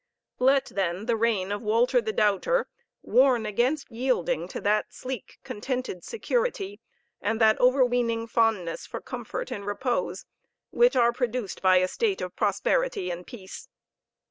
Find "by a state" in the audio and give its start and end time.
11.61-12.19